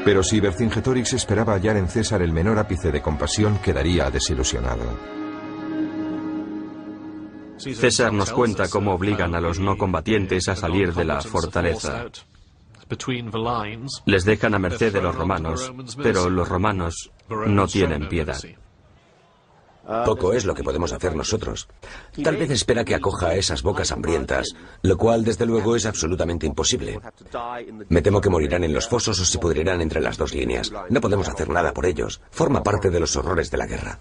[0.05, 4.85] Pero si Vercingetorix esperaba hallar en César el menor ápice de compasión, quedaría desilusionado.
[7.57, 12.05] César nos cuenta cómo obligan a los no combatientes a salir de la fortaleza.
[14.05, 17.11] Les dejan a merced de los romanos, pero los romanos
[17.47, 18.39] no tienen piedad.
[20.05, 21.69] Poco es lo que podemos hacer nosotros.
[22.23, 26.47] Tal vez espera que acoja a esas bocas hambrientas, lo cual desde luego es absolutamente
[26.47, 27.01] imposible.
[27.89, 30.73] Me temo que morirán en los fosos o se pudrirán entre las dos líneas.
[30.89, 32.21] No podemos hacer nada por ellos.
[32.31, 33.99] Forma parte de los horrores de la guerra.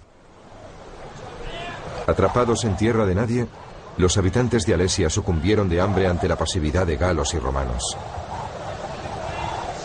[2.07, 3.47] Atrapados en tierra de nadie,
[3.97, 7.97] los habitantes de Alesia sucumbieron de hambre ante la pasividad de galos y romanos.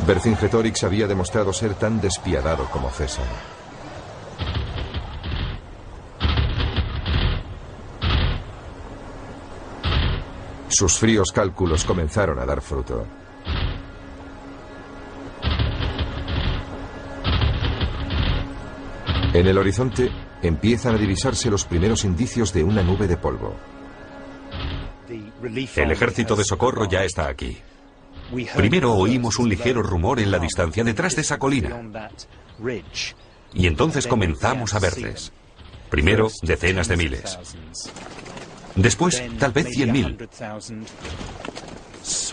[0.06, 3.26] Vercingetorix había demostrado ser tan despiadado como César.
[10.68, 13.06] Sus fríos cálculos comenzaron a dar fruto.
[19.32, 20.10] En el horizonte
[20.42, 23.54] empiezan a divisarse los primeros indicios de una nube de polvo.
[25.76, 27.56] El ejército de socorro ya está aquí.
[28.56, 31.80] Primero oímos un ligero rumor en la distancia detrás de esa colina.
[33.54, 35.32] Y entonces comenzamos a verles.
[35.88, 37.38] Primero, decenas de miles.
[38.78, 40.16] Después, tal vez cien mil.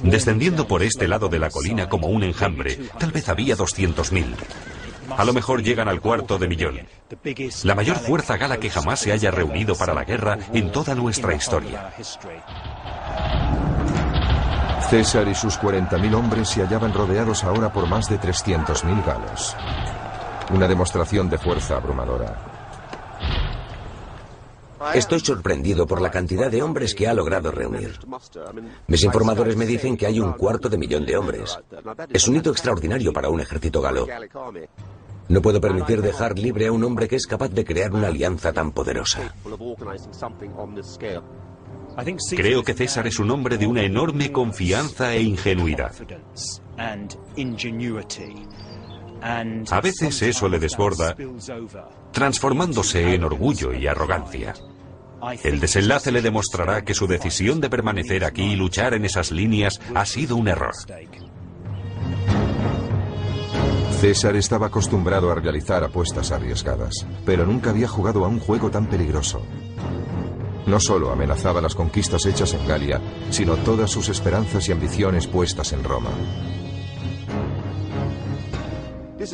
[0.03, 4.35] Descendiendo por este lado de la colina como un enjambre, tal vez había doscientos mil.
[5.17, 6.79] A lo mejor llegan al cuarto de millón.
[7.63, 11.33] La mayor fuerza gala que jamás se haya reunido para la guerra en toda nuestra
[11.33, 11.91] historia.
[14.89, 19.55] César y sus 40.000 hombres se hallaban rodeados ahora por más de 300.000 galos.
[20.51, 22.54] Una demostración de fuerza abrumadora.
[24.93, 27.99] Estoy sorprendido por la cantidad de hombres que ha logrado reunir.
[28.87, 31.57] Mis informadores me dicen que hay un cuarto de millón de hombres.
[32.09, 34.07] Es un hito extraordinario para un ejército galo.
[35.27, 38.53] No puedo permitir dejar libre a un hombre que es capaz de crear una alianza
[38.53, 39.33] tan poderosa.
[42.35, 45.93] Creo que César es un hombre de una enorme confianza e ingenuidad.
[49.71, 51.15] A veces eso le desborda,
[52.11, 54.53] transformándose en orgullo y arrogancia.
[55.43, 59.79] El desenlace le demostrará que su decisión de permanecer aquí y luchar en esas líneas
[59.93, 60.73] ha sido un error.
[63.99, 68.87] César estaba acostumbrado a realizar apuestas arriesgadas, pero nunca había jugado a un juego tan
[68.87, 69.41] peligroso.
[70.67, 75.73] No solo amenazaba las conquistas hechas en Galia, sino todas sus esperanzas y ambiciones puestas
[75.73, 76.09] en Roma.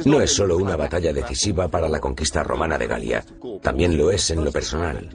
[0.05, 3.25] No es solo una batalla decisiva para la conquista romana de Galia,
[3.61, 5.09] también lo es en lo personal.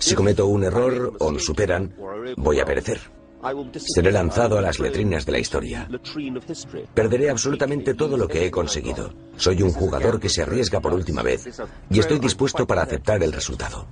[0.00, 1.94] Si cometo un error o lo superan,
[2.36, 3.00] voy a perecer.
[3.76, 5.88] Seré lanzado a las letrinas de la historia.
[6.94, 9.12] Perderé absolutamente todo lo que he conseguido.
[9.36, 11.48] Soy un jugador que se arriesga por última vez
[11.90, 13.86] y estoy dispuesto para aceptar el resultado.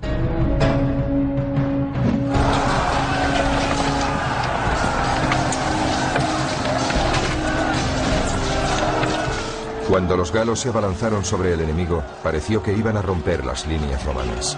[9.89, 14.05] Cuando los galos se abalanzaron sobre el enemigo, pareció que iban a romper las líneas
[14.05, 14.57] romanas.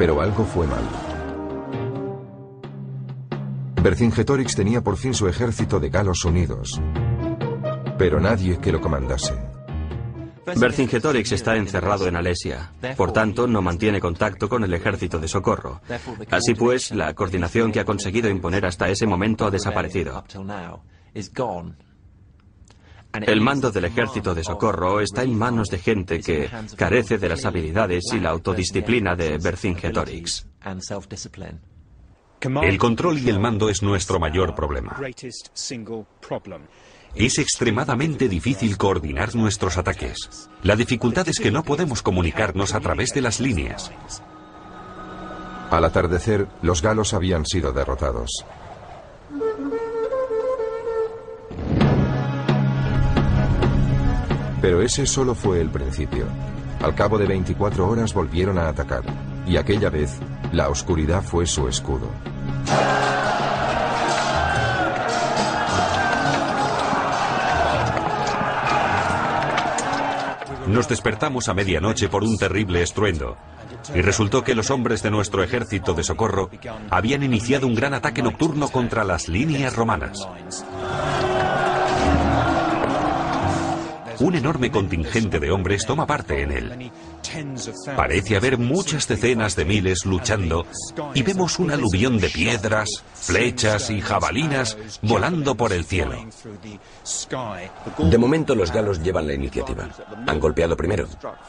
[0.00, 0.82] Pero algo fue mal.
[3.82, 6.80] Vercingetorix tenía por fin su ejército de galos unidos,
[7.98, 9.34] pero nadie que lo comandase.
[10.56, 15.82] Vercingetorix está encerrado en Alesia, por tanto no mantiene contacto con el ejército de socorro.
[16.30, 20.24] Así pues, la coordinación que ha conseguido imponer hasta ese momento ha desaparecido.
[23.12, 27.44] El mando del ejército de socorro está en manos de gente que carece de las
[27.44, 30.46] habilidades y la autodisciplina de Vercingetorix.
[32.62, 34.96] El control y el mando es nuestro mayor problema.
[37.14, 40.48] Es extremadamente difícil coordinar nuestros ataques.
[40.62, 43.90] La dificultad es que no podemos comunicarnos a través de las líneas.
[45.70, 48.44] Al atardecer, los galos habían sido derrotados.
[54.60, 56.26] Pero ese solo fue el principio.
[56.82, 59.02] Al cabo de 24 horas volvieron a atacar,
[59.46, 60.18] y aquella vez
[60.52, 62.08] la oscuridad fue su escudo.
[70.66, 73.36] Nos despertamos a medianoche por un terrible estruendo,
[73.94, 76.50] y resultó que los hombres de nuestro ejército de socorro
[76.90, 80.28] habían iniciado un gran ataque nocturno contra las líneas romanas.
[84.20, 86.92] Un enorme contingente de hombres toma parte en él.
[87.96, 90.66] Parece haber muchas decenas de miles luchando
[91.14, 96.26] y vemos un aluvión de piedras, flechas y jabalinas volando por el cielo.
[97.98, 99.88] De momento los galos llevan la iniciativa.
[100.26, 101.06] Han golpeado primero.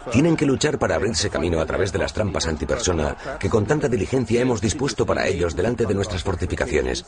[0.09, 3.89] Tienen que luchar para abrirse camino a través de las trampas antipersona que con tanta
[3.89, 7.05] diligencia hemos dispuesto para ellos delante de nuestras fortificaciones.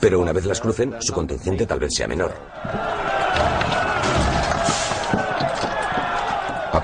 [0.00, 2.34] Pero una vez las crucen, su contingente tal vez sea menor.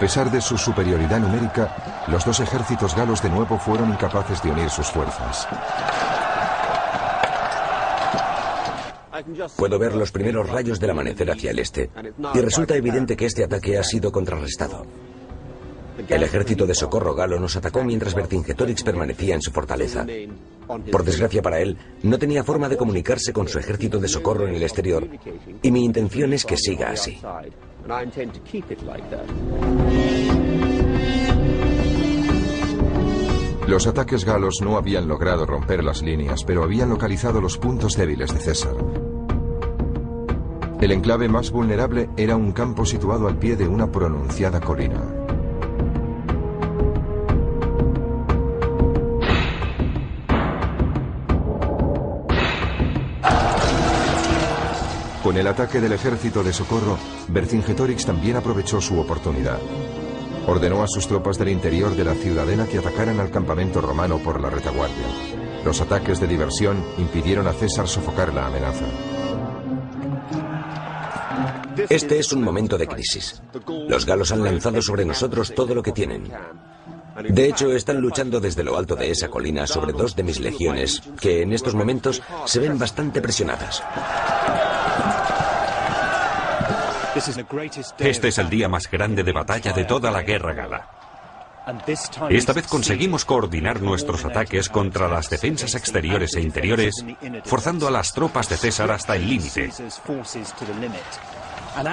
[0.03, 4.69] Pesar de su superioridad numérica, los dos ejércitos galos de nuevo fueron incapaces de unir
[4.69, 5.47] sus fuerzas.
[9.57, 11.89] Puedo ver los primeros rayos del amanecer hacia el este,
[12.35, 14.85] y resulta evidente que este ataque ha sido contrarrestado.
[16.09, 20.05] El ejército de socorro galo nos atacó mientras Vercingetorix permanecía en su fortaleza.
[20.91, 24.57] Por desgracia para él, no tenía forma de comunicarse con su ejército de socorro en
[24.57, 25.09] el exterior,
[25.63, 27.21] y mi intención es que siga así.
[33.69, 38.33] Los ataques galos no habían logrado romper las líneas, pero habían localizado los puntos débiles
[38.33, 38.75] de César.
[40.81, 45.22] El enclave más vulnerable era un campo situado al pie de una pronunciada colina.
[55.43, 59.59] El ataque del ejército de socorro, Vercingetorix también aprovechó su oportunidad.
[60.47, 64.41] Ordenó a sus tropas del interior de la ciudadela que atacaran al campamento romano por
[64.41, 65.05] la retaguardia.
[65.65, 68.85] Los ataques de diversión impidieron a César sofocar la amenaza.
[71.89, 73.43] Este es un momento de crisis.
[73.89, 76.31] Los galos han lanzado sobre nosotros todo lo que tienen.
[77.29, 81.03] De hecho, están luchando desde lo alto de esa colina sobre dos de mis legiones,
[81.21, 83.83] que en estos momentos se ven bastante presionadas.
[87.99, 90.89] Este es el día más grande de batalla de toda la guerra gala.
[92.31, 97.05] Esta vez conseguimos coordinar nuestros ataques contra las defensas exteriores e interiores,
[97.45, 99.71] forzando a las tropas de César hasta el límite.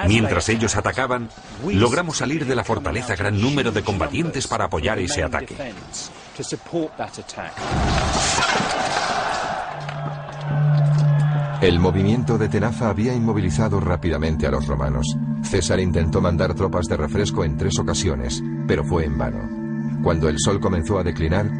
[0.06, 1.28] Mientras ellos atacaban,
[1.64, 5.56] logramos salir de la fortaleza gran número de combatientes para apoyar ese ataque.
[11.60, 15.14] El movimiento de Tenaza había inmovilizado rápidamente a los romanos.
[15.42, 20.00] César intentó mandar tropas de refresco en tres ocasiones, pero fue en vano.
[20.02, 21.50] Cuando el sol comenzó a declinar,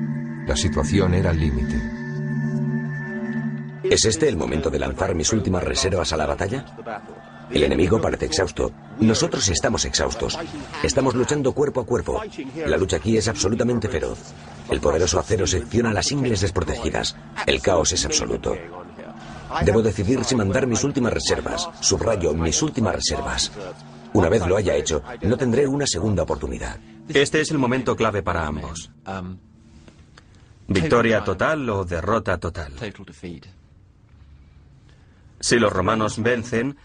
[0.46, 1.78] la situación era límite.
[3.82, 6.64] ¿Es este el momento de lanzar mis últimas reservas a la batalla?
[7.50, 8.72] El enemigo parece exhausto.
[9.00, 10.38] Nosotros estamos exhaustos.
[10.82, 12.22] Estamos luchando cuerpo a cuerpo.
[12.66, 14.32] La lucha aquí es absolutamente feroz.
[14.70, 17.16] El poderoso acero secciona las ingles desprotegidas.
[17.46, 18.56] El caos es absoluto.
[19.64, 21.68] Debo decidir si mandar mis últimas reservas.
[21.80, 23.52] Subrayo mis últimas reservas.
[24.12, 26.78] Una vez lo haya hecho, no tendré una segunda oportunidad.
[27.08, 28.90] Este es el momento clave para ambos.
[30.66, 32.72] Victoria total o derrota total.
[35.40, 36.76] Si los romanos vencen,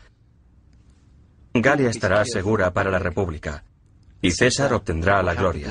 [1.53, 3.63] Galia estará segura para la República
[4.21, 5.69] y César obtendrá la gloria.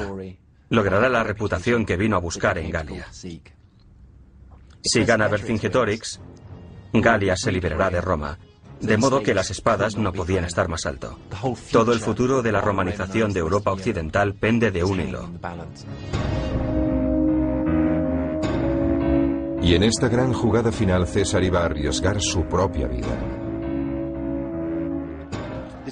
[0.71, 3.07] Logrará la reputación que vino a buscar en Galia.
[3.13, 6.21] Si gana Vercingetorix,
[7.01, 8.39] Galia se liberará de Roma,
[8.81, 11.19] de modo que las espadas no podían estar más alto.
[11.73, 15.29] Todo el futuro de la romanización de Europa Occidental pende de un hilo.
[19.61, 23.34] Y en esta gran jugada final César iba a arriesgar su propia vida.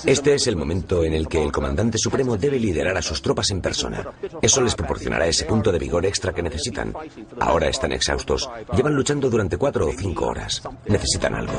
[0.04, 3.50] Este es el momento en el que el comandante supremo debe liderar a sus tropas
[3.50, 4.04] en persona.
[4.40, 6.94] Eso les proporcionará ese punto de vigor extra que necesitan.
[7.40, 8.48] Ahora están exhaustos.
[8.74, 10.62] Llevan luchando durante cuatro o cinco horas.
[10.86, 11.54] Necesitan algo.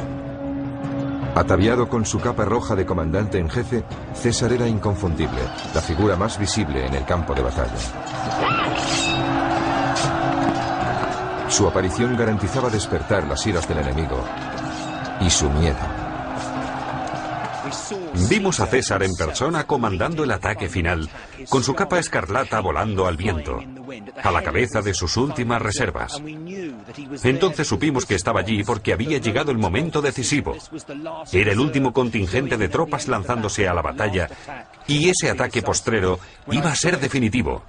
[1.36, 5.42] Ataviado con su capa roja de comandante en jefe, César era inconfundible,
[5.74, 7.74] la figura más visible en el campo de batalla.
[11.50, 14.24] Su aparición garantizaba despertar las iras del enemigo
[15.22, 15.78] y su miedo.
[18.30, 21.10] Vimos a César en persona comandando el ataque final,
[21.50, 23.60] con su capa escarlata volando al viento,
[24.22, 26.22] a la cabeza de sus últimas reservas.
[27.24, 30.56] Entonces supimos que estaba allí porque había llegado el momento decisivo.
[31.32, 34.30] Era el último contingente de tropas lanzándose a la batalla
[34.88, 36.20] y ese ataque postrero
[36.52, 37.64] iba a ser definitivo.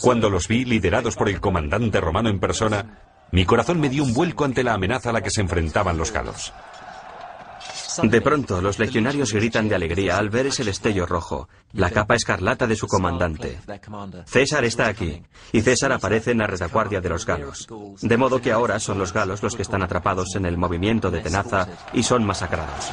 [0.00, 2.98] Cuando los vi liderados por el comandante romano en persona,
[3.32, 6.12] mi corazón me dio un vuelco ante la amenaza a la que se enfrentaban los
[6.12, 6.52] galos.
[8.02, 12.66] De pronto, los legionarios gritan de alegría al ver ese destello rojo, la capa escarlata
[12.66, 13.58] de su comandante.
[14.26, 15.22] César está aquí,
[15.52, 17.68] y César aparece en la retaguardia de los galos.
[18.00, 21.20] De modo que ahora son los galos los que están atrapados en el movimiento de
[21.20, 22.90] tenaza y son masacrados.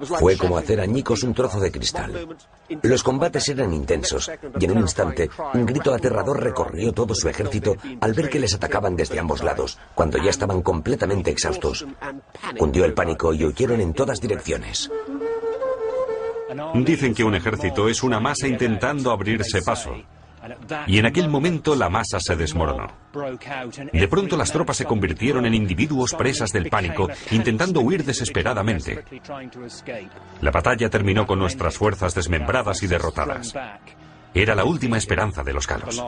[0.00, 2.36] Fue como hacer añicos un trozo de cristal.
[2.82, 7.76] Los combates eran intensos y en un instante un grito aterrador recorrió todo su ejército
[8.00, 11.86] al ver que les atacaban desde ambos lados, cuando ya estaban completamente exhaustos.
[12.58, 14.90] Hundió el pánico y huyeron en todas direcciones.
[16.74, 19.94] Dicen que un ejército es una masa intentando abrirse paso.
[20.86, 22.88] Y en aquel momento la masa se desmoronó.
[23.92, 29.04] De pronto las tropas se convirtieron en individuos presas del pánico, intentando huir desesperadamente.
[30.40, 33.54] La batalla terminó con nuestras fuerzas desmembradas y derrotadas.
[34.34, 36.02] Era la última esperanza de los galos.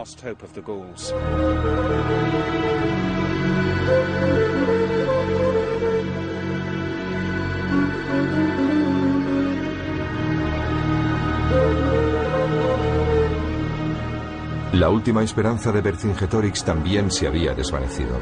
[14.75, 18.19] La última esperanza de Vercingetorix también se había desvanecido.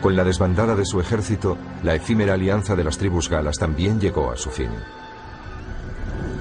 [0.00, 4.32] Con la desbandada de su ejército, la efímera alianza de las tribus galas también llegó
[4.32, 4.70] a su fin.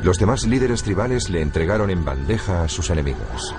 [0.04, 3.54] Los demás líderes tribales le entregaron en bandeja a sus enemigos.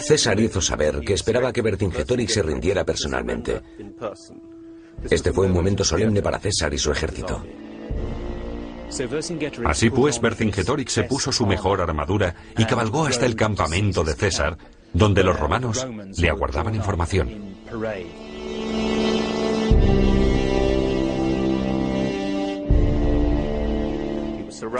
[0.00, 3.62] César hizo saber que esperaba que Vercingetorix se rindiera personalmente.
[5.10, 7.42] Este fue un momento solemne para César y su ejército.
[9.64, 14.56] Así pues, Vercingetorix se puso su mejor armadura y cabalgó hasta el campamento de César,
[14.92, 15.86] donde los romanos
[16.16, 17.56] le aguardaban información.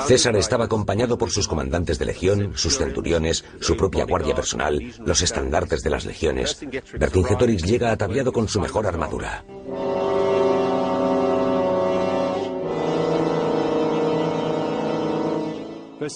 [0.06, 5.22] César estaba acompañado por sus comandantes de legión, sus centuriones, su propia guardia personal, los
[5.22, 6.58] estandartes de las legiones.
[6.98, 9.44] Vercingetorix llega ataviado con su mejor armadura.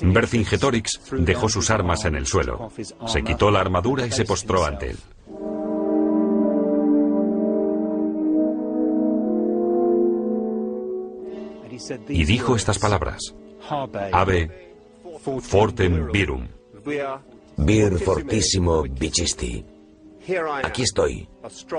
[0.03, 2.71] Vercingetorix dejó sus armas en el suelo,
[3.07, 4.99] se quitó la armadura y se postró ante él.
[12.09, 13.35] Y dijo estas palabras,
[14.13, 14.75] Ave
[15.41, 16.47] fortem virum.
[17.57, 19.65] Vir fortissimo vicisti.
[20.63, 21.29] Aquí estoy,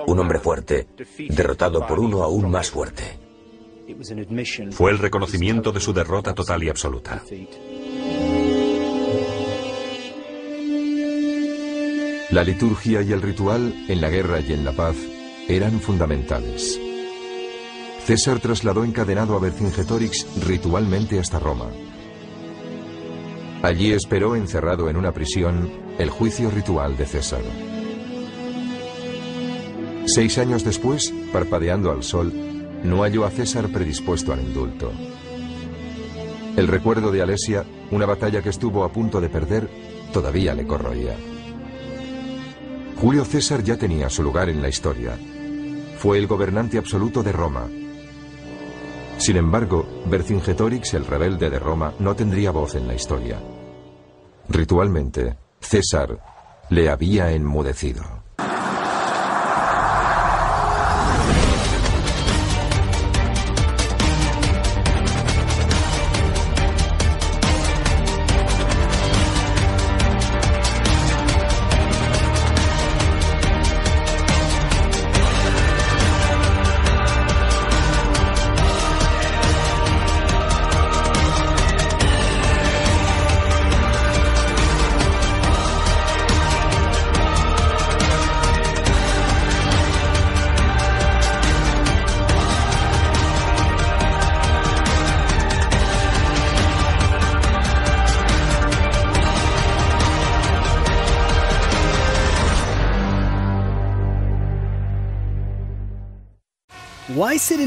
[0.07, 0.87] un hombre fuerte,
[1.29, 3.19] derrotado por uno aún más fuerte.
[4.71, 7.21] Fue el reconocimiento de su derrota total y absoluta.
[12.33, 14.95] La liturgia y el ritual, en la guerra y en la paz,
[15.47, 16.79] eran fundamentales.
[18.05, 21.67] César trasladó encadenado a Vercingetorix ritualmente hasta Roma.
[23.61, 27.43] Allí esperó encerrado en una prisión el juicio ritual de César.
[30.05, 32.33] Seis años después, parpadeando al sol,
[32.83, 34.91] no halló a César predispuesto al indulto.
[36.55, 39.67] El recuerdo de Alesia, una batalla que estuvo a punto de perder,
[40.11, 41.15] todavía le corroía.
[43.01, 45.17] Julio César ya tenía su lugar en la historia.
[45.97, 47.67] Fue el gobernante absoluto de Roma.
[49.17, 53.39] Sin embargo, Vercingetorix, el rebelde de Roma, no tendría voz en la historia.
[54.47, 56.19] Ritualmente, César
[56.69, 58.22] le había enmudecido.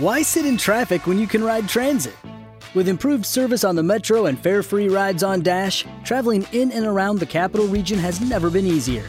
[0.00, 2.14] Why sit in traffic when you can ride transit?
[2.72, 6.86] With improved service on the metro and fare free rides on Dash, traveling in and
[6.86, 9.04] around the capital region has never been easier.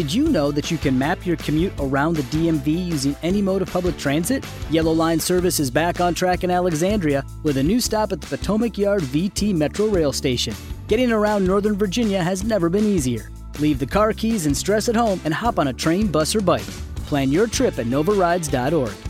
[0.00, 3.60] Did you know that you can map your commute around the DMV using any mode
[3.60, 4.46] of public transit?
[4.70, 8.26] Yellow Line service is back on track in Alexandria with a new stop at the
[8.26, 10.54] Potomac Yard VT Metro Rail Station.
[10.88, 13.28] Getting around Northern Virginia has never been easier.
[13.58, 16.40] Leave the car keys and stress at home and hop on a train, bus, or
[16.40, 16.70] bike.
[17.04, 19.09] Plan your trip at novarides.org.